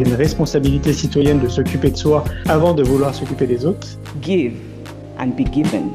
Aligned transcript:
y 0.00 0.04
a 0.04 0.08
une 0.08 0.14
responsabilité 0.14 0.92
citoyenne 0.92 1.40
de 1.40 1.48
s'occuper 1.48 1.90
de 1.90 1.96
soi 1.96 2.24
avant 2.48 2.74
de 2.74 2.82
vouloir 2.82 3.14
s'occuper 3.14 3.46
des 3.46 3.66
autres. 3.66 3.86
give 4.22 4.54
and 5.18 5.28
be 5.36 5.44
given. 5.52 5.90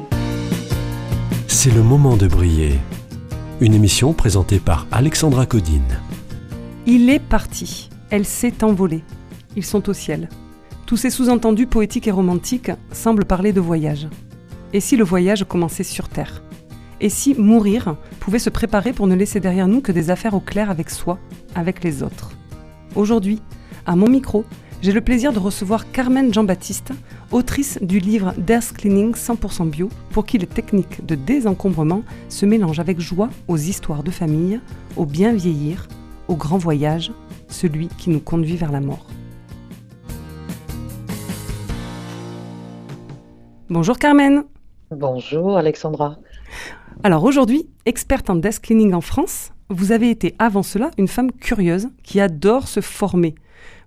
C'est 1.48 1.74
le 1.74 1.82
moment 1.82 2.16
de 2.16 2.28
briller. 2.28 2.78
Une 3.60 3.74
émission 3.74 4.12
présentée 4.12 4.60
par 4.60 4.86
Alexandra 4.92 5.46
Codine. 5.46 5.98
Il 6.86 7.10
est 7.10 7.18
parti. 7.18 7.88
Elle 8.10 8.24
s'est 8.24 8.62
envolée. 8.62 9.02
Ils 9.56 9.64
sont 9.64 9.88
au 9.88 9.92
ciel. 9.92 10.28
Tous 10.86 10.96
ces 10.96 11.10
sous-entendus 11.10 11.66
poétiques 11.66 12.06
et 12.06 12.12
romantiques 12.12 12.70
semblent 12.92 13.24
parler 13.24 13.52
de 13.52 13.60
voyage. 13.60 14.06
Et 14.72 14.80
si 14.80 14.96
le 14.96 15.04
voyage 15.04 15.44
commençait 15.44 15.82
sur 15.82 16.08
Terre? 16.08 16.42
Et 17.00 17.08
si 17.08 17.34
mourir 17.34 17.96
pouvait 18.20 18.38
se 18.38 18.50
préparer 18.50 18.92
pour 18.92 19.06
ne 19.06 19.16
laisser 19.16 19.40
derrière 19.40 19.66
nous 19.66 19.80
que 19.80 19.92
des 19.92 20.10
affaires 20.10 20.34
au 20.34 20.40
clair 20.40 20.70
avec 20.70 20.90
soi, 20.90 21.18
avec 21.56 21.82
les 21.82 22.02
autres? 22.02 22.30
Aujourd'hui, 22.94 23.40
à 23.86 23.94
mon 23.94 24.08
micro, 24.08 24.44
j'ai 24.82 24.92
le 24.92 25.00
plaisir 25.00 25.32
de 25.32 25.38
recevoir 25.38 25.90
Carmen 25.92 26.34
Jean-Baptiste, 26.34 26.92
autrice 27.30 27.78
du 27.80 28.00
livre 28.00 28.34
Death 28.36 28.72
Cleaning 28.76 29.14
100% 29.14 29.70
bio, 29.70 29.88
pour 30.10 30.26
qui 30.26 30.38
les 30.38 30.46
techniques 30.46 31.06
de 31.06 31.14
désencombrement 31.14 32.02
se 32.28 32.46
mélangent 32.46 32.80
avec 32.80 32.98
joie 32.98 33.30
aux 33.46 33.56
histoires 33.56 34.02
de 34.02 34.10
famille, 34.10 34.60
au 34.96 35.06
bien 35.06 35.32
vieillir, 35.32 35.86
au 36.26 36.34
grand 36.34 36.58
voyage, 36.58 37.12
celui 37.48 37.86
qui 37.86 38.10
nous 38.10 38.20
conduit 38.20 38.56
vers 38.56 38.72
la 38.72 38.80
mort. 38.80 39.06
Bonjour 43.70 43.98
Carmen. 43.98 44.44
Bonjour 44.90 45.56
Alexandra. 45.56 46.16
Alors 47.04 47.24
aujourd'hui, 47.24 47.68
experte 47.84 48.30
en 48.30 48.34
desk 48.34 48.64
cleaning 48.64 48.94
en 48.94 49.00
France, 49.00 49.52
vous 49.68 49.92
avez 49.92 50.10
été 50.10 50.34
avant 50.38 50.62
cela 50.62 50.90
une 50.96 51.08
femme 51.08 51.32
curieuse 51.32 51.88
qui 52.02 52.20
adore 52.20 52.68
se 52.68 52.80
former. 52.80 53.34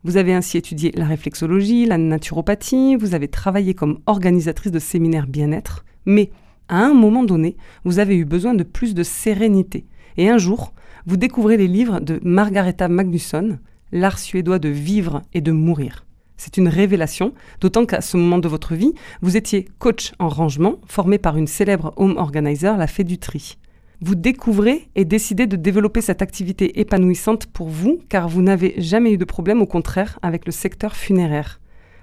Vous 0.04 0.18
avez 0.18 0.34
ainsi 0.34 0.58
étudié 0.58 0.92
la 0.96 1.06
réflexologie, 1.06 1.86
la 1.86 1.98
naturopathie, 1.98 2.96
vous 2.96 3.16
avez 3.16 3.28
travaillé 3.28 3.74
comme 3.74 4.00
organisatrice 4.06 4.72
de 4.72 4.80
séminaires 4.80 5.28
bien-être, 5.28 5.86
mais 6.06 6.32
à 6.68 6.84
un 6.84 6.94
moment 6.94 7.24
donné, 7.24 7.56
vous 7.84 8.00
avez 8.00 8.16
eu 8.16 8.26
besoin 8.26 8.54
de 8.54 8.64
plus 8.64 8.94
de 8.94 9.04
sérénité. 9.04 9.86
Et 10.18 10.30
un 10.30 10.38
jour, 10.38 10.74
vous 11.06 11.18
découvrez 11.18 11.58
les 11.58 11.68
livres 11.68 12.00
de 12.00 12.20
Margaretha 12.24 12.88
Magnusson, 12.88 13.58
L'art 13.92 14.20
suédois 14.20 14.60
de 14.60 14.70
vivre 14.70 15.24
et 15.34 15.42
de 15.42 15.52
mourir. 15.52 16.06
C'est 16.38 16.58
une 16.58 16.68
révélation, 16.68 17.34
d'autant 17.60 17.86
qu'à 17.86 18.02
ce 18.02 18.18
moment 18.18 18.38
de 18.38 18.48
votre 18.48 18.76
vie, 18.76 18.94
vous 19.22 19.36
étiez 19.36 19.68
coach 19.80 20.12
en 20.20 20.30
rangement, 20.30 20.76
formé 20.86 21.18
par 21.18 21.38
une 21.38 21.48
célèbre 21.48 21.92
home 21.98 22.16
organizer, 22.18 22.78
la 22.78 22.88
Fée 22.88 23.04
du 23.04 23.18
Tri. 23.18 23.58
Vous 24.02 24.16
découvrez 24.16 24.90
et 24.96 25.04
décidez 25.04 25.46
de 25.46 25.58
développer 25.58 26.02
cette 26.02 26.22
activité 26.22 26.80
épanouissante 26.80 27.48
pour 27.48 27.68
vous, 27.68 28.00
car 28.08 28.30
vous 28.30 28.42
n'avez 28.42 28.76
jamais 28.78 29.12
eu 29.12 29.18
de 29.18 29.26
problème, 29.26 29.62
au 29.62 29.66
contraire, 29.66 30.20
avec 30.22 30.46
le 30.46 30.54
secteur 30.54 30.96
funéraire. 30.96 31.60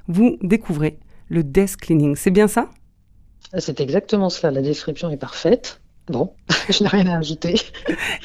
Vous 0.07 0.37
découvrez 0.43 0.99
le 1.29 1.43
desk 1.43 1.81
cleaning, 1.81 2.15
c'est 2.15 2.31
bien 2.31 2.49
ça? 2.49 2.69
C'est 3.59 3.81
exactement 3.81 4.29
cela, 4.29 4.51
la 4.51 4.61
description 4.61 5.11
est 5.11 5.17
parfaite. 5.17 5.81
Bon, 6.09 6.33
je 6.69 6.83
n'ai 6.83 6.89
rien 6.89 7.07
à 7.07 7.19
ajouter. 7.19 7.55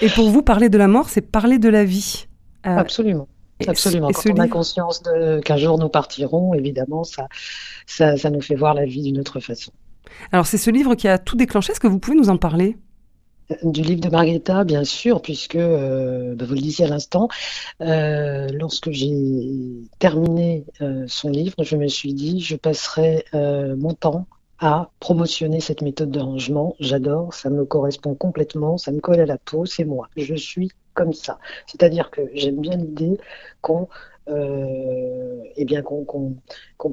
Et 0.02 0.10
pour 0.10 0.30
vous, 0.30 0.42
parler 0.42 0.68
de 0.68 0.78
la 0.78 0.88
mort, 0.88 1.10
c'est 1.10 1.22
parler 1.22 1.58
de 1.58 1.70
la 1.70 1.86
vie. 1.86 2.28
Euh, 2.66 2.76
Absolument. 2.76 3.28
Absolument. 3.68 4.10
et 4.10 4.14
Quand 4.14 4.30
on 4.32 4.40
a 4.40 4.48
conscience 4.48 5.04
qu'un 5.46 5.58
jour 5.58 5.78
nous 5.78 5.90
partirons, 5.90 6.54
évidemment, 6.54 7.04
ça, 7.04 7.28
ça, 7.86 8.18
ça 8.18 8.30
nous 8.30 8.42
fait 8.42 8.56
voir 8.56 8.74
la 8.74 8.86
vie 8.86 9.04
d'une 9.04 9.20
autre 9.20 9.40
façon. 9.40 9.72
Alors 10.32 10.46
c'est 10.46 10.58
ce 10.58 10.70
livre 10.70 10.96
qui 10.96 11.08
a 11.08 11.18
tout 11.18 11.36
déclenché, 11.38 11.72
est-ce 11.72 11.80
que 11.80 11.88
vous 11.88 12.00
pouvez 12.00 12.18
nous 12.18 12.30
en 12.30 12.38
parler? 12.38 12.76
Du 13.64 13.82
livre 13.82 14.02
de 14.02 14.10
Margrethe, 14.10 14.52
bien 14.66 14.84
sûr, 14.84 15.22
puisque, 15.22 15.56
euh, 15.56 16.36
bah, 16.36 16.46
vous 16.46 16.54
le 16.54 16.62
disiez 16.62 16.86
à 16.86 16.88
l'instant, 16.88 17.28
euh, 17.82 18.48
lorsque 18.54 18.92
j'ai 18.92 19.12
terminé 20.00 20.66
euh, 20.82 21.06
son 21.08 21.30
livre, 21.30 21.64
je 21.64 21.76
me 21.76 21.88
suis 21.88 22.14
dit, 22.14 22.40
je 22.40 22.56
passerai 22.56 23.26
mon 23.34 23.94
temps 23.94 24.26
à 24.60 24.92
promotionner 25.00 25.60
cette 25.60 25.82
méthode 25.82 26.12
de 26.12 26.20
rangement. 26.20 26.76
J'adore, 26.80 27.34
ça 27.34 27.50
me 27.50 27.66
correspond 27.66 28.14
complètement, 28.16 28.78
ça 28.78 28.92
me 28.92 29.00
colle 29.00 29.20
à 29.20 29.26
la 29.26 29.38
peau, 29.38 29.66
c'est 29.66 29.86
moi. 29.86 30.08
Je 30.16 30.36
suis 30.36 30.70
comme 30.94 31.14
ça. 31.14 31.40
C'est-à-dire 31.66 32.12
que 32.12 32.22
j'aime 32.34 32.60
bien 32.62 32.78
l'idée 32.78 33.18
qu'on 33.62 33.88
eh 34.28 35.66
bien, 35.66 35.84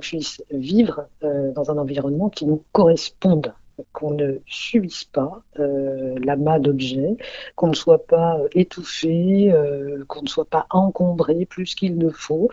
puisse 0.01 0.43
vivre 0.51 1.09
dans 1.21 1.71
un 1.71 1.79
environnement 1.79 2.31
qui 2.31 2.47
nous 2.47 2.65
corresponde 2.73 3.53
qu'on 3.93 4.13
ne 4.13 4.39
subisse 4.47 5.05
pas 5.05 5.43
euh, 5.59 6.17
l'amas 6.23 6.59
d'objets, 6.59 7.17
qu'on 7.57 7.69
ne 7.69 7.75
soit 7.75 8.07
pas 8.07 8.39
euh, 8.39 8.49
étouffé, 8.53 9.51
euh, 9.53 10.05
qu'on 10.07 10.23
ne 10.23 10.29
soit 10.29 10.49
pas 10.49 10.67
encombré 10.71 11.47
plus 11.47 11.75
qu'il 11.75 11.99
ne 11.99 12.11
faut. 12.11 12.51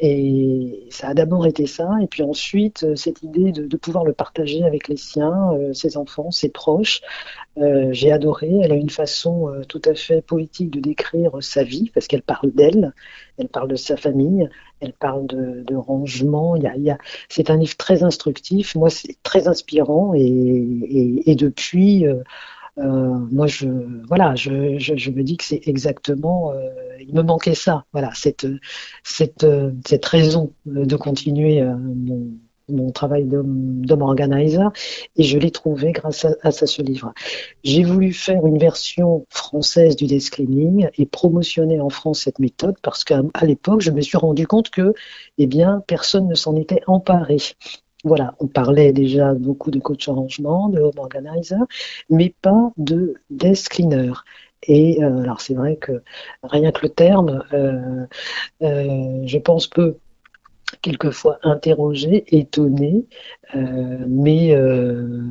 Et 0.00 0.86
ça 0.88 1.08
a 1.08 1.14
d'abord 1.14 1.46
été 1.46 1.66
ça, 1.66 1.90
et 2.00 2.06
puis 2.06 2.22
ensuite 2.22 2.94
cette 2.96 3.22
idée 3.22 3.52
de, 3.52 3.66
de 3.66 3.76
pouvoir 3.76 4.04
le 4.04 4.14
partager 4.14 4.64
avec 4.64 4.88
les 4.88 4.96
siens, 4.96 5.50
ses 5.74 5.98
enfants, 5.98 6.30
ses 6.30 6.48
proches. 6.48 7.02
J'ai 7.90 8.10
adoré. 8.10 8.50
Elle 8.62 8.72
a 8.72 8.76
une 8.76 8.88
façon 8.88 9.52
tout 9.68 9.82
à 9.84 9.94
fait 9.94 10.22
poétique 10.22 10.70
de 10.70 10.80
décrire 10.80 11.32
sa 11.42 11.62
vie, 11.62 11.90
parce 11.92 12.06
qu'elle 12.06 12.22
parle 12.22 12.52
d'elle, 12.52 12.94
elle 13.36 13.48
parle 13.48 13.68
de 13.68 13.76
sa 13.76 13.98
famille, 13.98 14.48
elle 14.80 14.92
parle 14.92 15.26
de, 15.26 15.74
rangement. 15.74 16.56
C'est 17.28 17.50
un 17.50 17.56
livre 17.56 17.76
très 17.76 18.02
instructif. 18.02 18.74
Moi, 18.74 18.90
c'est 18.90 19.16
très 19.22 19.48
inspirant. 19.48 20.12
Et, 20.14 21.34
depuis, 21.36 22.06
euh, 22.06 22.22
euh, 22.78 23.14
moi, 23.30 23.46
je, 23.46 23.68
voilà, 24.08 24.34
je, 24.34 24.50
me 24.50 25.22
dis 25.22 25.36
que 25.36 25.44
c'est 25.44 25.66
exactement. 25.66 26.52
euh, 26.52 26.68
il 27.00 27.14
me 27.14 27.22
manquait 27.22 27.54
ça. 27.54 27.84
Voilà, 27.92 28.10
cette, 28.14 28.46
cette, 29.02 29.46
cette 29.86 30.06
raison 30.06 30.52
de 30.66 30.96
continuer 30.96 31.62
mon, 31.62 32.30
mon 32.68 32.90
travail 32.90 33.24
d'homme 33.24 34.02
organizer. 34.02 34.70
Et 35.16 35.22
je 35.22 35.38
l'ai 35.38 35.50
trouvé 35.50 35.92
grâce 35.92 36.26
à, 36.42 36.50
ce 36.50 36.82
livre. 36.82 37.12
J'ai 37.64 37.82
voulu 37.82 38.12
faire 38.12 38.44
une 38.46 38.58
version 38.58 39.26
française 39.30 39.96
du 39.96 40.06
desk 40.06 40.34
cleaning 40.34 40.88
et 40.96 41.06
promotionner 41.06 41.80
en 41.80 41.88
France 41.88 42.22
cette 42.22 42.38
méthode 42.38 42.76
parce 42.82 43.04
qu'à 43.04 43.22
l'époque, 43.42 43.80
je 43.80 43.90
me 43.90 44.00
suis 44.00 44.18
rendu 44.18 44.46
compte 44.46 44.70
que, 44.70 44.92
eh 45.38 45.46
bien, 45.46 45.82
personne 45.86 46.28
ne 46.28 46.34
s'en 46.34 46.56
était 46.56 46.82
emparé. 46.86 47.38
Voilà, 48.04 48.34
on 48.38 48.46
parlait 48.46 48.92
déjà 48.92 49.34
beaucoup 49.34 49.70
de 49.72 49.80
coach 49.80 50.08
en 50.08 50.14
rangement, 50.14 50.68
de 50.68 50.80
home 50.80 50.98
organizer, 50.98 51.58
mais 52.10 52.32
pas 52.42 52.70
de 52.76 53.14
desk 53.30 53.72
cleaner. 53.72 54.12
Et 54.62 55.02
euh, 55.02 55.22
alors 55.22 55.40
c'est 55.40 55.54
vrai 55.54 55.76
que 55.76 56.02
rien 56.42 56.72
que 56.72 56.82
le 56.82 56.88
terme, 56.90 57.44
euh, 57.52 58.06
euh, 58.62 59.22
je 59.24 59.38
pense 59.38 59.66
peut 59.66 59.96
quelquefois 60.82 61.38
interroger, 61.42 62.24
étonner, 62.28 63.06
euh, 63.54 63.98
mais 64.08 64.54
euh, 64.54 65.22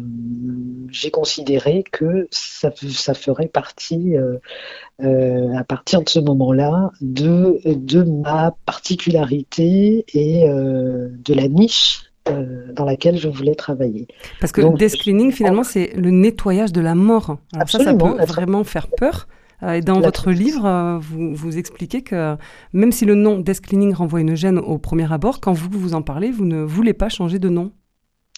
j'ai 0.90 1.12
considéré 1.12 1.84
que 1.92 2.28
ça, 2.32 2.72
ça 2.76 3.14
ferait 3.14 3.48
partie, 3.48 4.16
euh, 4.18 5.54
à 5.56 5.64
partir 5.64 6.02
de 6.02 6.10
ce 6.10 6.20
moment-là, 6.20 6.92
de, 7.02 7.60
de 7.66 8.04
ma 8.04 8.56
particularité 8.66 10.06
et 10.14 10.48
de 10.48 11.34
la 11.34 11.48
niche 11.48 12.04
dans 12.74 12.84
laquelle 12.84 13.18
je 13.18 13.30
voulais 13.30 13.56
travailler. 13.56 14.08
Parce 14.42 14.52
que 14.52 14.62
Donc, 14.62 14.78
desk 14.78 15.00
cleaning, 15.00 15.32
finalement, 15.32 15.64
c'est 15.64 15.94
le 15.96 16.10
nettoyage 16.10 16.74
de 16.74 16.82
la 16.82 16.96
mort. 16.96 17.38
Alors 17.54 17.70
ça, 17.70 17.80
ça 17.80 17.92
Absolument. 17.92 18.18
peut 18.18 18.26
vraiment 18.26 18.64
faire 18.64 18.88
peur. 18.90 19.28
Euh, 19.64 19.74
Et 19.74 19.82
dans 19.82 20.00
La 20.00 20.08
votre 20.08 20.32
livre, 20.32 20.66
euh, 20.66 20.98
vous, 21.00 21.34
vous 21.34 21.58
expliquez 21.58 22.04
que 22.04 22.38
même 22.74 22.92
si 22.92 23.06
le 23.06 23.16
nom 23.16 23.40
desk 23.40 23.66
cleaning 23.68 23.94
renvoie 23.94 24.22
une 24.22 24.36
gêne 24.36 24.60
au 24.60 24.78
premier 24.78 25.12
abord, 25.12 25.40
quand 25.40 25.54
vous 25.54 25.70
vous 25.72 25.94
en 25.94 26.02
parlez, 26.02 26.32
vous 26.32 26.46
ne 26.46 26.62
voulez 26.62 26.94
pas 26.94 27.10
changer 27.10 27.40
de 27.40 27.50
nom. 27.50 27.72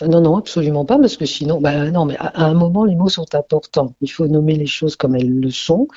Non, 0.07 0.21
non, 0.21 0.37
absolument 0.37 0.85
pas, 0.85 0.97
parce 0.97 1.17
que 1.17 1.25
sinon, 1.25 1.59
bah, 1.59 1.91
non, 1.91 2.05
mais 2.05 2.15
à, 2.17 2.45
un 2.45 2.53
moment, 2.53 2.85
les 2.85 2.95
mots 2.95 3.09
sont 3.09 3.35
importants. 3.35 3.95
Il 3.99 4.09
faut 4.09 4.27
nommer 4.27 4.55
les 4.55 4.65
choses 4.65 4.95
comme 4.95 5.13
elles 5.15 5.39
le 5.39 5.51
sont. 5.51 5.87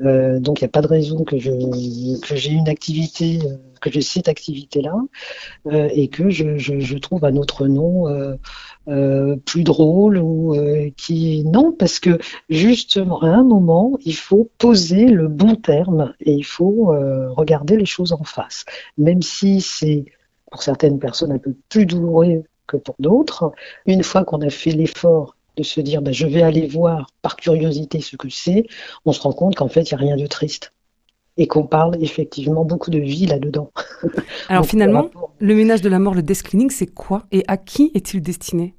Euh, 0.00 0.40
donc, 0.40 0.60
il 0.60 0.64
n'y 0.64 0.66
a 0.66 0.70
pas 0.70 0.80
de 0.80 0.86
raison 0.86 1.24
que 1.24 1.36
je 1.38 1.50
que 2.20 2.36
j'ai 2.36 2.52
une 2.52 2.68
activité, 2.70 3.38
euh, 3.44 3.56
que 3.82 3.90
j'ai 3.90 4.00
cette 4.00 4.28
activité-là, 4.28 4.94
euh, 5.66 5.88
et 5.92 6.08
que 6.08 6.30
je, 6.30 6.56
je, 6.56 6.80
je 6.80 6.98
trouve 6.98 7.24
un 7.26 7.36
autre 7.36 7.66
nom 7.66 8.08
euh, 8.08 8.36
euh, 8.88 9.36
plus 9.36 9.62
drôle 9.62 10.16
ou 10.18 10.54
euh, 10.54 10.90
qui 10.96 11.44
non, 11.44 11.72
parce 11.72 12.00
que 12.00 12.18
justement, 12.48 13.20
à 13.22 13.28
un 13.28 13.44
moment, 13.44 13.98
il 14.06 14.16
faut 14.16 14.50
poser 14.56 15.06
le 15.06 15.28
bon 15.28 15.54
terme 15.54 16.14
et 16.20 16.32
il 16.32 16.44
faut 16.44 16.94
regarder 17.36 17.76
les 17.76 17.86
choses 17.86 18.12
en 18.12 18.24
face, 18.24 18.64
même 18.96 19.22
si 19.22 19.60
c'est 19.60 20.06
pour 20.50 20.62
certaines 20.62 20.98
personnes 20.98 21.32
un 21.32 21.38
peu 21.38 21.54
plus 21.68 21.86
douloureux 21.86 22.42
que 22.70 22.76
pour 22.86 22.94
d'autres. 22.98 23.52
Une 23.86 24.02
fois 24.02 24.24
qu'on 24.24 24.40
a 24.40 24.50
fait 24.50 24.70
l'effort 24.70 25.36
de 25.56 25.62
se 25.62 25.80
dire 25.80 26.00
bah, 26.02 26.12
je 26.12 26.26
vais 26.26 26.42
aller 26.42 26.66
voir 26.66 27.08
par 27.22 27.36
curiosité 27.36 28.00
ce 28.00 28.16
que 28.16 28.28
c'est, 28.28 28.66
on 29.04 29.12
se 29.12 29.20
rend 29.20 29.32
compte 29.32 29.54
qu'en 29.56 29.68
fait 29.68 29.90
il 29.90 29.94
n'y 29.94 30.00
a 30.00 30.04
rien 30.06 30.16
de 30.16 30.26
triste 30.26 30.72
et 31.36 31.46
qu'on 31.46 31.66
parle 31.66 31.96
effectivement 32.02 32.64
beaucoup 32.64 32.90
de 32.90 32.98
vie 32.98 33.26
là-dedans. 33.26 33.70
Alors 34.48 34.62
Donc, 34.62 34.70
finalement, 34.70 35.02
rapport- 35.04 35.32
le 35.38 35.54
ménage 35.54 35.80
de 35.80 35.88
la 35.88 35.98
mort, 35.98 36.14
le 36.14 36.22
desk 36.22 36.48
cleaning, 36.48 36.70
c'est 36.70 36.86
quoi? 36.86 37.24
Et 37.32 37.44
à 37.48 37.56
qui 37.56 37.90
est-il 37.94 38.20
destiné? 38.20 38.74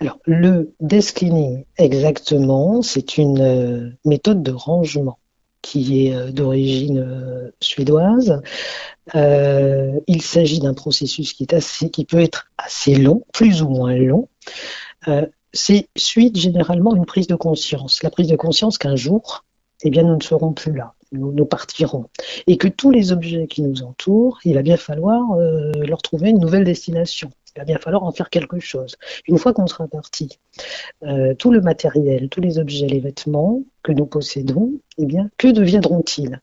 Alors, 0.00 0.18
le 0.26 0.74
desk 0.80 1.18
cleaning, 1.18 1.64
exactement, 1.78 2.82
c'est 2.82 3.18
une 3.18 3.40
euh, 3.40 3.90
méthode 4.04 4.42
de 4.42 4.50
rangement 4.52 5.18
qui 5.62 6.06
est 6.06 6.14
euh, 6.14 6.30
d'origine 6.30 6.98
euh, 6.98 7.50
suédoise. 7.60 8.40
Euh, 9.14 9.98
il 10.06 10.22
s'agit 10.22 10.60
d'un 10.60 10.74
processus 10.74 11.32
qui 11.32 11.42
est 11.44 11.54
assez, 11.54 11.90
qui 11.90 12.04
peut 12.04 12.20
être 12.20 12.50
assez 12.58 12.94
long, 12.94 13.24
plus 13.32 13.62
ou 13.62 13.68
moins 13.68 13.96
long. 13.96 14.28
C'est 15.52 15.88
suite 15.96 16.36
généralement 16.36 16.94
une 16.94 17.06
prise 17.06 17.26
de 17.26 17.34
conscience. 17.34 18.04
La 18.04 18.10
prise 18.10 18.28
de 18.28 18.36
conscience 18.36 18.78
qu'un 18.78 18.94
jour, 18.94 19.44
eh 19.82 19.90
bien, 19.90 20.04
nous 20.04 20.16
ne 20.16 20.22
serons 20.22 20.52
plus 20.52 20.72
là. 20.72 20.94
Nous, 21.12 21.44
partirons. 21.44 22.06
Et 22.46 22.56
que 22.56 22.68
tous 22.68 22.92
les 22.92 23.10
objets 23.10 23.48
qui 23.48 23.62
nous 23.62 23.82
entourent, 23.82 24.38
il 24.44 24.54
va 24.54 24.62
bien 24.62 24.76
falloir 24.76 25.32
euh, 25.32 25.72
leur 25.72 26.02
trouver 26.02 26.30
une 26.30 26.38
nouvelle 26.38 26.62
destination. 26.62 27.30
Il 27.56 27.58
va 27.58 27.64
bien 27.64 27.78
falloir 27.78 28.04
en 28.04 28.12
faire 28.12 28.30
quelque 28.30 28.60
chose. 28.60 28.96
Une 29.26 29.36
fois 29.36 29.52
qu'on 29.52 29.66
sera 29.66 29.88
parti, 29.88 30.38
euh, 31.02 31.34
tout 31.34 31.50
le 31.50 31.60
matériel, 31.60 32.28
tous 32.28 32.40
les 32.40 32.58
objets, 32.58 32.86
les 32.86 33.00
vêtements 33.00 33.62
que 33.82 33.90
nous 33.90 34.06
possédons, 34.06 34.74
eh 34.98 35.06
bien, 35.06 35.30
que 35.36 35.48
deviendront-ils? 35.48 36.40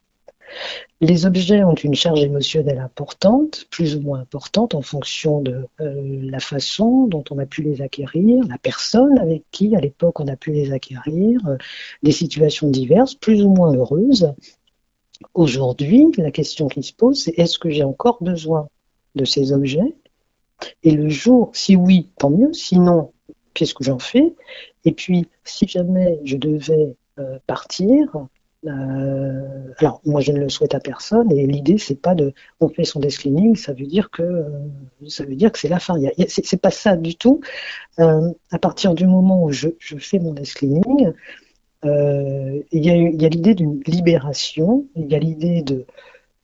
Les 1.00 1.26
objets 1.26 1.64
ont 1.64 1.76
une 1.76 1.94
charge 1.94 2.22
émotionnelle 2.22 2.80
importante, 2.80 3.68
plus 3.70 3.96
ou 3.96 4.02
moins 4.02 4.20
importante 4.20 4.76
en 4.76 4.82
fonction 4.82 5.42
de 5.42 5.68
euh, 5.80 6.20
la 6.24 6.40
façon 6.40 7.08
dont 7.08 7.24
on 7.32 7.38
a 7.38 7.46
pu 7.46 7.62
les 7.62 7.82
acquérir, 7.82 8.44
la 8.48 8.58
personne 8.58 9.18
avec 9.20 9.44
qui 9.52 9.76
à 9.76 9.80
l'époque 9.80 10.20
on 10.20 10.28
a 10.28 10.36
pu 10.36 10.52
les 10.52 10.72
acquérir, 10.74 11.40
des 12.02 12.12
situations 12.12 12.70
diverses, 12.70 13.16
plus 13.16 13.44
ou 13.44 13.50
moins 13.50 13.74
heureuses. 13.74 14.34
Aujourd'hui, 15.34 16.06
la 16.18 16.32
question 16.32 16.68
qui 16.68 16.84
se 16.84 16.94
pose, 16.94 17.24
c'est 17.24 17.38
est-ce 17.38 17.60
que 17.60 17.70
j'ai 17.70 17.84
encore 17.84 18.22
besoin 18.22 18.68
de 19.16 19.26
ces 19.26 19.52
objets? 19.52 19.96
Et 20.84 20.92
le 20.92 21.10
jour, 21.10 21.52
si 21.54 21.76
oui, 21.76 22.10
tant 22.18 22.30
mieux, 22.30 22.54
sinon, 22.54 23.12
qu'est-ce 23.54 23.74
que 23.74 23.84
j'en 23.84 24.00
fais? 24.00 24.34
Et 24.86 24.92
puis, 24.92 25.28
si 25.44 25.68
jamais 25.68 26.20
je 26.24 26.38
devais 26.38 26.96
euh, 27.20 27.40
partir, 27.48 28.28
euh, 28.66 29.74
alors 29.78 30.02
moi 30.06 30.20
je 30.22 30.32
ne 30.32 30.40
le 30.40 30.50
souhaite 30.50 30.76
à 30.76 30.80
personne 30.80 31.32
et 31.32 31.46
l'idée 31.46 31.78
c'est 31.78 31.96
pas 31.96 32.16
de 32.16 32.34
on 32.60 32.70
fait 32.70 32.84
son 32.84 33.00
desk 33.00 33.22
cleaning, 33.22 33.56
ça 33.56 33.72
veut 33.72 33.86
dire 33.86 34.10
que 34.10 34.24
euh, 34.24 35.50
que 35.50 35.60
c'est 35.60 35.68
la 35.68 35.80
fin. 35.80 35.96
C'est 36.28 36.62
pas 36.62 36.72
ça 36.72 36.96
du 36.96 37.16
tout. 37.16 37.42
À 37.98 38.60
partir 38.62 38.94
du 38.94 39.06
moment 39.08 39.44
où 39.44 39.52
je, 39.52 39.70
je 39.80 39.98
fais 39.98 40.20
mon 40.20 40.34
desk 40.34 40.58
cleaning, 40.58 41.12
il 41.84 42.64
y 42.72 42.90
a, 42.90 42.96
eu- 42.98 43.12
il 43.14 43.22
y 43.22 43.26
a 43.26 43.30
l'idée 43.30 43.56
d'une 43.56 43.82
libération, 43.86 44.86
il 44.96 45.12
y 45.12 45.16
a 45.16 45.20
l'idée 45.20 45.62
de, 45.62 45.86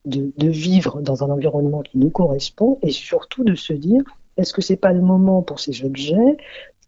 de, 0.06 0.48
vivre 0.48 1.02
dans 1.02 1.24
un 1.24 1.30
environnement 1.30 1.82
qui 1.82 1.98
nous 1.98 2.10
correspond 2.10 2.80
et 2.82 2.92
surtout 2.92 3.44
de 3.44 3.56
se 3.56 3.74
dire 3.74 4.02
est-ce 4.38 4.54
que 4.54 4.62
c'est 4.62 4.78
pas 4.78 4.94
le 4.94 5.02
moment 5.02 5.42
pour 5.42 5.60
ces 5.60 5.84
objets 5.86 6.38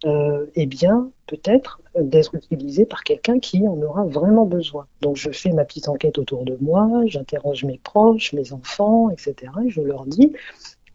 euh, 0.03 0.45
eh 0.55 0.65
bien, 0.65 1.09
peut-être 1.25 1.81
euh, 1.95 2.03
d'être 2.03 2.35
utilisé 2.35 2.85
par 2.85 3.03
quelqu'un 3.03 3.39
qui 3.39 3.65
en 3.67 3.81
aura 3.81 4.03
vraiment 4.03 4.45
besoin. 4.45 4.87
Donc, 5.01 5.15
je 5.15 5.31
fais 5.31 5.51
ma 5.51 5.63
petite 5.63 5.87
enquête 5.87 6.17
autour 6.17 6.43
de 6.43 6.57
moi, 6.59 6.89
j'interroge 7.05 7.63
mes 7.63 7.79
proches, 7.79 8.33
mes 8.33 8.51
enfants, 8.51 9.09
etc. 9.09 9.51
Et 9.65 9.69
je 9.69 9.81
leur 9.81 10.05
dis, 10.05 10.33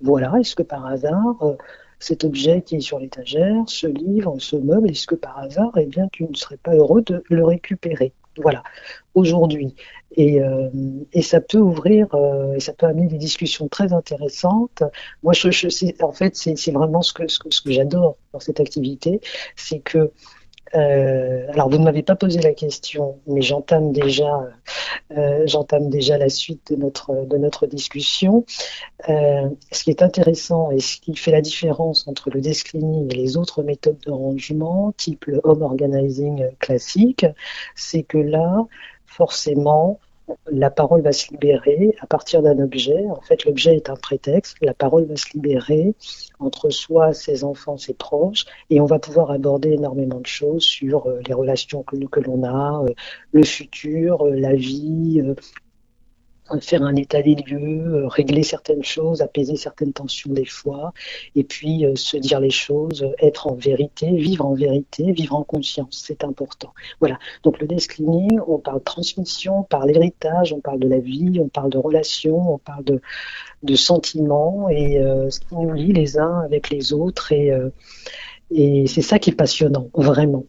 voilà, 0.03 0.35
est-ce 0.39 0.55
que 0.55 0.63
par 0.63 0.87
hasard, 0.87 1.37
euh, 1.43 1.57
cet 2.01 2.25
objet 2.25 2.63
qui 2.63 2.77
est 2.77 2.81
sur 2.81 2.99
l'étagère, 2.99 3.63
ce 3.67 3.87
livre, 3.87 4.35
ce 4.41 4.57
meuble, 4.57 4.91
est-ce 4.91 5.07
que 5.07 5.15
par 5.15 5.39
hasard, 5.39 5.71
eh 5.77 5.87
bien, 5.87 6.09
tu 6.11 6.25
ne 6.25 6.35
serais 6.35 6.57
pas 6.57 6.75
heureux 6.75 7.03
de 7.03 7.23
le 7.29 7.45
récupérer? 7.45 8.13
Voilà, 8.39 8.63
aujourd'hui. 9.15 9.75
Et, 10.17 10.41
euh, 10.43 10.71
et 11.13 11.23
ça 11.23 11.41
peut 11.41 11.59
ouvrir, 11.59 12.13
euh, 12.15 12.55
et 12.55 12.61
ça 12.61 12.73
peut 12.73 12.87
amener 12.87 13.07
des 13.07 13.19
discussions 13.19 13.69
très 13.69 13.93
intéressantes. 13.93 14.83
Moi, 15.23 15.35
je, 15.35 15.51
je, 15.51 15.69
en 16.03 16.13
fait, 16.13 16.35
c'est 16.35 16.57
c'est 16.57 16.73
vraiment 16.73 17.03
ce 17.03 17.13
que, 17.13 17.29
ce 17.29 17.39
que, 17.39 17.49
ce 17.53 17.61
que 17.61 17.71
j'adore 17.71 18.17
dans 18.33 18.41
cette 18.41 18.61
activité, 18.61 19.21
c'est 19.55 19.81
que 19.81 20.11
euh, 20.75 21.47
alors, 21.53 21.69
vous 21.69 21.79
ne 21.79 21.85
m'avez 21.85 22.03
pas 22.03 22.15
posé 22.15 22.41
la 22.41 22.53
question, 22.53 23.19
mais 23.27 23.43
j'entame 23.43 23.93
déjà, 23.93 24.49
euh, 25.17 25.43
j'entame 25.47 25.89
déjà 25.89 26.17
la 26.17 26.29
suite 26.29 26.73
de 26.73 26.77
notre, 26.77 27.27
de 27.27 27.37
notre 27.37 27.67
discussion. 27.67 28.45
Euh, 29.09 29.49
ce 29.73 29.85
qui 29.85 29.91
est 29.91 30.03
intéressant 30.03 30.71
et 30.71 30.81
ce 30.81 31.01
qui 31.01 31.17
fait 31.17 31.33
la 31.33 31.41
différence 31.41 32.07
entre 32.07 32.31
le 32.31 32.41
desk 32.41 32.71
cleaning 32.71 33.13
et 33.13 33.17
les 33.17 33.37
autres 33.37 33.63
méthodes 33.63 33.99
de 34.07 34.13
rangement, 34.13 34.93
type 34.97 35.25
le 35.27 35.41
home 35.45 35.63
organizing 35.63 36.47
classique, 36.59 37.27
c'est 37.75 38.03
que 38.03 38.19
là, 38.19 38.67
forcément, 39.07 39.99
la 40.51 40.71
parole 40.71 41.03
va 41.03 41.13
se 41.13 41.31
libérer 41.31 41.95
à 42.01 42.07
partir 42.07 42.43
d'un 42.43 42.59
objet. 42.59 43.07
En 43.11 43.21
fait, 43.21 43.45
l'objet 43.45 43.77
est 43.77 43.91
un 43.91 43.97
prétexte. 43.97 44.57
La 44.61 44.75
parole 44.75 45.05
va 45.05 45.17
se 45.17 45.33
libérer 45.35 45.95
entre 46.39 46.71
soi, 46.71 47.13
ses 47.13 47.45
enfants, 47.45 47.77
ses 47.77 47.95
proches, 47.95 48.47
et 48.71 48.81
on 48.81 48.87
va 48.87 48.99
pouvoir 48.99 49.31
aborder 49.31 49.73
énormément 49.73 50.21
de 50.21 50.27
choses 50.27 50.63
sur 50.63 51.07
euh, 51.07 51.21
les 51.27 51.35
relations 51.35 51.83
que, 51.83 51.97
que 52.07 52.21
l'on 52.21 52.45
a, 52.45 52.83
euh, 52.85 52.95
le 53.33 53.43
futur, 53.45 54.27
euh, 54.27 54.35
la 54.35 54.55
vie, 54.55 55.23
faire 56.59 56.83
un 56.83 56.97
état 56.97 57.23
des 57.23 57.37
lieux, 57.37 57.85
euh, 57.85 58.09
régler 58.09 58.43
certaines 58.43 58.83
choses, 58.83 59.23
apaiser 59.23 59.57
certaines 59.57 59.93
tensions 59.93 60.33
des 60.33 60.45
fois, 60.45 60.93
et 61.37 61.45
puis 61.45 61.87
euh, 61.87 61.95
se 61.95 62.17
dire 62.17 62.41
les 62.41 62.51
choses, 62.51 63.05
euh, 63.05 63.13
être 63.21 63.47
en 63.47 63.55
vérité, 63.55 64.11
vivre 64.11 64.47
en 64.47 64.55
vérité, 64.55 65.13
vivre 65.13 65.37
en 65.37 65.45
conscience, 65.45 66.03
c'est 66.05 66.25
important. 66.25 66.73
Voilà, 66.99 67.19
donc 67.45 67.61
le 67.61 67.67
desk 67.67 68.01
on 68.47 68.59
parle 68.59 68.83
transmission, 68.83 69.61
on 69.61 69.63
parle 69.63 69.91
héritage, 69.91 70.53
on 70.53 70.61
parle 70.61 70.81
de 70.81 70.89
la 70.89 70.99
vie, 70.99 71.39
on 71.41 71.49
parle 71.49 71.71
de 71.71 71.79
relations, 71.79 72.55
on 72.55 72.59
parle 72.59 72.85
de, 72.85 73.01
de 73.63 73.75
sentiments, 73.75 74.69
et 74.69 74.99
euh, 74.99 75.31
ce 75.31 75.41
qui 75.41 75.55
nous 75.55 75.73
lie 75.73 75.93
les 75.93 76.19
uns 76.19 76.41
avec 76.41 76.71
les 76.71 76.93
autres, 76.93 77.33
euh, 77.33 77.71
et 78.51 78.87
c'est 78.87 79.03
ça 79.03 79.19
qui 79.19 79.31
est 79.31 79.35
passionnant, 79.35 79.89
vraiment. 79.95 80.45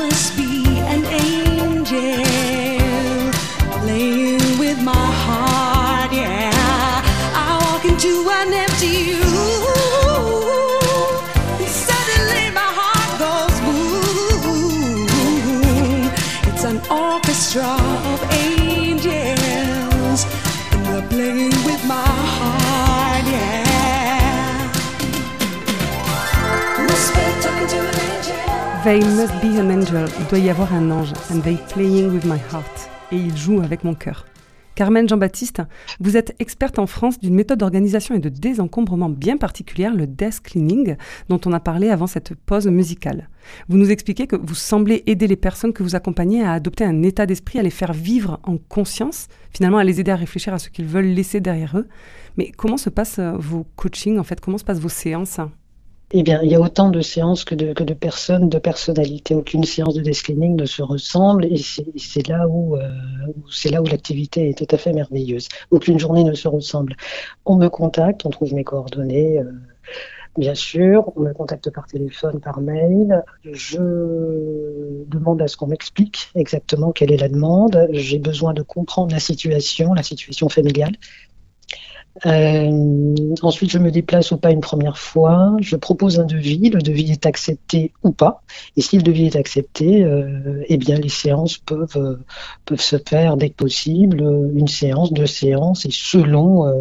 Into 0.00 0.74
an 0.94 1.04
angel 1.06 1.96
laying 3.86 4.58
with 4.58 4.82
my 4.82 4.92
heart 4.92 6.12
yeah. 6.12 7.02
I 7.34 7.58
all 7.62 7.78
can 7.80 7.96
do 7.96 8.28
is 8.28 8.52
empty 8.52 9.14
room. 9.14 9.79
Must 28.90 29.30
be 29.40 29.56
an 29.56 29.70
angel. 29.70 30.06
Il 30.18 30.26
doit 30.26 30.40
y 30.40 30.50
avoir 30.50 30.74
un 30.74 30.90
ange. 30.90 31.12
And 31.32 31.42
playing 31.68 32.10
with 32.10 32.24
my 32.24 32.38
heart. 32.52 32.90
Et 33.12 33.16
il 33.16 33.36
joue 33.36 33.60
avec 33.60 33.84
mon 33.84 33.94
cœur. 33.94 34.26
Carmen 34.74 35.08
Jean-Baptiste, 35.08 35.62
vous 36.00 36.16
êtes 36.16 36.34
experte 36.40 36.80
en 36.80 36.88
France 36.88 37.20
d'une 37.20 37.36
méthode 37.36 37.60
d'organisation 37.60 38.16
et 38.16 38.18
de 38.18 38.28
désencombrement 38.28 39.08
bien 39.08 39.36
particulière, 39.36 39.94
le 39.94 40.08
desk 40.08 40.42
cleaning, 40.42 40.96
dont 41.28 41.40
on 41.46 41.52
a 41.52 41.60
parlé 41.60 41.88
avant 41.88 42.08
cette 42.08 42.34
pause 42.34 42.66
musicale. 42.66 43.28
Vous 43.68 43.76
nous 43.76 43.92
expliquez 43.92 44.26
que 44.26 44.34
vous 44.34 44.56
semblez 44.56 45.04
aider 45.06 45.28
les 45.28 45.36
personnes 45.36 45.72
que 45.72 45.84
vous 45.84 45.94
accompagnez 45.94 46.42
à 46.42 46.54
adopter 46.54 46.82
un 46.82 47.04
état 47.04 47.26
d'esprit, 47.26 47.60
à 47.60 47.62
les 47.62 47.70
faire 47.70 47.92
vivre 47.92 48.40
en 48.42 48.56
conscience, 48.56 49.28
finalement 49.52 49.78
à 49.78 49.84
les 49.84 50.00
aider 50.00 50.10
à 50.10 50.16
réfléchir 50.16 50.52
à 50.52 50.58
ce 50.58 50.68
qu'ils 50.68 50.86
veulent 50.86 51.04
laisser 51.04 51.38
derrière 51.38 51.78
eux. 51.78 51.86
Mais 52.36 52.50
comment 52.50 52.76
se 52.76 52.90
passent 52.90 53.20
euh, 53.20 53.34
vos 53.36 53.68
coachings 53.76 54.18
en 54.18 54.24
fait? 54.24 54.40
Comment 54.40 54.58
se 54.58 54.64
passent 54.64 54.80
vos 54.80 54.88
séances? 54.88 55.38
Eh 56.12 56.24
bien, 56.24 56.40
il 56.42 56.50
y 56.50 56.56
a 56.56 56.60
autant 56.60 56.90
de 56.90 57.00
séances 57.02 57.44
que 57.44 57.54
de, 57.54 57.72
personnes, 57.94 58.48
de 58.48 58.58
personnalités. 58.58 59.34
Aucune 59.36 59.62
séance 59.62 59.94
de 59.94 60.00
desk 60.00 60.24
cleaning 60.26 60.56
ne 60.56 60.64
se 60.66 60.82
ressemble 60.82 61.44
et 61.44 61.56
c'est 61.56 62.26
là 62.26 62.48
où, 62.48 62.74
euh, 62.76 62.88
où- 63.36 63.48
c'est 63.50 63.70
là 63.70 63.80
où 63.80 63.84
l'activité 63.86 64.48
est 64.50 64.58
tout 64.58 64.66
à 64.74 64.76
fait 64.76 64.92
merveilleuse. 64.92 65.46
Aucune 65.70 66.00
journée 66.00 66.24
ne 66.24 66.34
se 66.34 66.48
ressemble. 66.48 66.96
On 67.44 67.54
me 67.56 67.68
contacte, 67.68 68.26
on 68.26 68.30
trouve 68.30 68.54
mes 68.54 68.64
coordonnées. 68.64 69.38
euh, 69.38 69.52
Bien 70.38 70.54
sûr, 70.54 71.12
on 71.16 71.22
me 71.22 71.32
contacte 71.34 71.70
par 71.70 71.86
téléphone, 71.88 72.40
par 72.40 72.60
mail. 72.60 73.24
Je 73.44 73.78
demande 75.06 75.42
à 75.42 75.48
ce 75.48 75.56
qu'on 75.56 75.66
m'explique 75.66 76.30
exactement 76.34 76.92
quelle 76.92 77.12
est 77.12 77.16
la 77.16 77.28
demande. 77.28 77.88
J'ai 77.92 78.18
besoin 78.18 78.54
de 78.54 78.62
comprendre 78.62 79.12
la 79.12 79.20
situation, 79.20 79.94
la 79.94 80.02
situation 80.02 80.48
familiale. 80.48 80.94
Euh, 82.26 83.14
ensuite, 83.42 83.70
je 83.70 83.78
me 83.78 83.90
déplace 83.90 84.30
ou 84.32 84.36
pas 84.36 84.50
une 84.50 84.60
première 84.60 84.98
fois. 84.98 85.56
Je 85.60 85.76
propose 85.76 86.18
un 86.20 86.24
devis. 86.24 86.70
Le 86.70 86.80
devis 86.80 87.12
est 87.12 87.26
accepté 87.26 87.92
ou 88.02 88.12
pas. 88.12 88.42
Et 88.76 88.82
si 88.82 88.96
le 88.96 89.02
devis 89.02 89.26
est 89.26 89.36
accepté, 89.36 90.04
euh, 90.04 90.62
eh 90.68 90.76
bien, 90.76 90.96
les 90.96 91.08
séances 91.08 91.58
peuvent, 91.58 91.96
euh, 91.96 92.16
peuvent 92.64 92.80
se 92.80 92.96
faire 92.98 93.36
dès 93.36 93.50
que 93.50 93.56
possible. 93.56 94.20
Une 94.54 94.68
séance, 94.68 95.12
deux 95.12 95.26
séances. 95.26 95.86
Et 95.86 95.90
selon, 95.92 96.66
euh, 96.66 96.72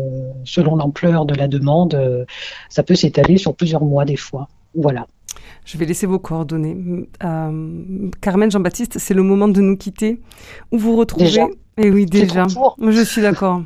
selon 0.46 0.76
l'ampleur 0.76 1.26
de 1.26 1.36
la 1.36 1.48
demande, 1.48 1.94
euh, 1.96 2.26
ça 2.70 2.84
peut 2.84 2.96
s'étaler 2.96 3.38
sur 3.38 3.56
plusieurs 3.56 3.84
mois 3.84 4.06
des 4.06 4.18
fois. 4.18 4.48
Voilà. 4.76 5.08
Je 5.66 5.78
vais 5.78 5.86
laisser 5.86 6.06
vos 6.08 6.20
coordonnées. 6.20 7.08
Euh, 7.24 8.10
Carmen 8.22 8.50
Jean-Baptiste, 8.52 8.98
c'est 9.00 9.14
le 9.14 9.24
moment 9.24 9.48
de 9.48 9.62
nous 9.62 9.78
quitter. 9.78 10.20
Où 10.72 10.78
vous 10.78 10.96
retrouvez 10.96 11.26
Déjà 11.26 11.48
Eh 11.78 11.90
oui, 11.92 12.06
déjà. 12.06 12.46
Je 12.82 13.02
suis 13.04 13.22
d'accord. 13.22 13.62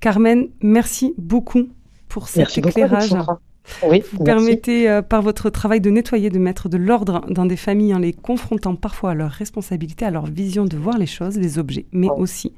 Carmen, 0.00 0.48
merci 0.60 1.14
beaucoup 1.16 1.68
pour 2.08 2.28
cet 2.28 2.36
Merci 2.36 2.60
beaucoup, 2.60 2.78
éclairage. 2.78 3.12
Alexandra. 3.12 3.40
Oui, 3.82 4.02
Vous 4.12 4.24
merci. 4.24 4.24
permettez 4.24 4.88
euh, 4.88 5.02
par 5.02 5.22
votre 5.22 5.50
travail 5.50 5.80
de 5.80 5.90
nettoyer, 5.90 6.30
de 6.30 6.38
mettre 6.38 6.68
de 6.68 6.76
l'ordre 6.76 7.24
dans 7.28 7.46
des 7.46 7.56
familles 7.56 7.94
en 7.94 7.98
les 7.98 8.12
confrontant 8.12 8.74
parfois 8.76 9.10
à 9.10 9.14
leurs 9.14 9.30
responsabilités, 9.30 10.04
à 10.04 10.10
leur 10.10 10.26
vision 10.26 10.64
de 10.64 10.76
voir 10.76 10.98
les 10.98 11.06
choses, 11.06 11.36
les 11.36 11.58
objets, 11.58 11.86
mais 11.92 12.08
Oh. 12.10 12.16
aussi 12.18 12.52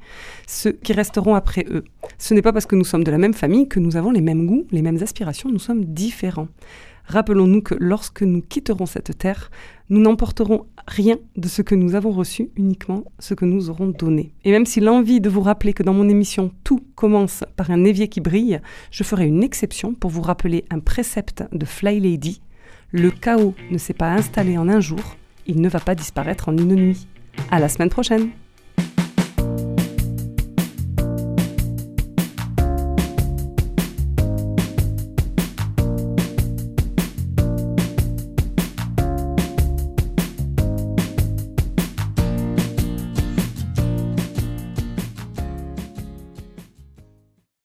ceux 0.47 0.71
qui 0.71 0.93
resteront 0.93 1.35
après 1.35 1.65
eux. 1.69 1.83
Ce 2.17 2.33
n'est 2.33 2.41
pas 2.41 2.53
parce 2.53 2.65
que 2.65 2.75
nous 2.75 2.83
sommes 2.85 3.03
de 3.03 3.11
la 3.11 3.17
même 3.17 3.33
famille 3.33 3.67
que 3.67 3.79
nous 3.79 3.97
avons 3.97 4.11
les 4.11 4.21
mêmes 4.21 4.45
goûts, 4.45 4.65
les 4.71 4.81
mêmes 4.81 5.01
aspirations, 5.01 5.49
nous 5.49 5.59
sommes 5.59 5.85
différents. 5.85 6.47
Rappelons-nous 7.09 7.63
que 7.63 7.73
lorsque 7.79 8.21
nous 8.21 8.43
quitterons 8.43 8.85
cette 8.85 9.17
terre, 9.17 9.49
nous 9.89 9.99
n'emporterons 9.99 10.67
rien 10.87 11.17
de 11.35 11.47
ce 11.47 11.63
que 11.63 11.73
nous 11.73 11.95
avons 11.95 12.11
reçu, 12.11 12.51
uniquement 12.55 13.03
ce 13.17 13.33
que 13.33 13.45
nous 13.45 13.71
aurons 13.71 13.87
donné. 13.87 14.31
Et 14.45 14.51
même 14.51 14.67
si 14.67 14.79
l'envie 14.79 15.19
de 15.19 15.27
vous 15.27 15.41
rappeler 15.41 15.73
que 15.73 15.81
dans 15.81 15.93
mon 15.93 16.07
émission 16.07 16.51
tout 16.63 16.81
commence 16.93 17.43
par 17.55 17.71
un 17.71 17.83
évier 17.83 18.09
qui 18.09 18.21
brille, 18.21 18.61
je 18.91 19.03
ferai 19.03 19.25
une 19.25 19.41
exception 19.41 19.95
pour 19.95 20.11
vous 20.11 20.21
rappeler 20.21 20.65
un 20.69 20.79
précepte 20.79 21.43
de 21.51 21.65
Fly 21.65 21.99
Lady. 21.99 22.41
Le 22.91 23.09
chaos 23.09 23.55
ne 23.71 23.79
s'est 23.79 23.93
pas 23.93 24.11
installé 24.11 24.59
en 24.59 24.69
un 24.69 24.79
jour, 24.79 25.17
il 25.47 25.61
ne 25.61 25.69
va 25.69 25.79
pas 25.79 25.95
disparaître 25.95 26.47
en 26.49 26.57
une 26.57 26.75
nuit. 26.75 27.07
À 27.49 27.59
la 27.59 27.69
semaine 27.69 27.89
prochaine! 27.89 28.29